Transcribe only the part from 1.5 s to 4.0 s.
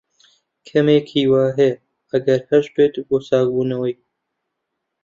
ھەیە، ئەگەر ھەشبێت، بۆ چاکبوونەوەی.